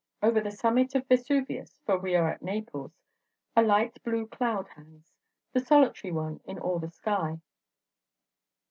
[0.23, 2.91] Over the summit of Vesuvius for we are at Naples
[3.55, 5.13] a light blue cloud hangs,
[5.53, 7.39] the solitary one in all the sky.